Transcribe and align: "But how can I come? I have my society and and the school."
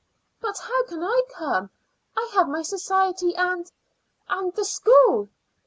"But 0.41 0.57
how 0.57 0.83
can 0.87 1.03
I 1.03 1.21
come? 1.29 1.69
I 2.17 2.31
have 2.33 2.47
my 2.49 2.63
society 2.63 3.35
and 3.35 3.71
and 4.27 4.51
the 4.55 4.65
school." 4.65 5.29